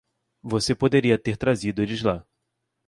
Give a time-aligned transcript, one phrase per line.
[0.41, 2.25] Você poderia ter trazido eles lá!